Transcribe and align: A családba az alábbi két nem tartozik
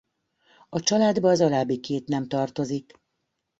A 0.69 0.79
családba 0.79 1.29
az 1.29 1.41
alábbi 1.41 1.79
két 1.79 2.07
nem 2.07 2.27
tartozik 2.27 3.01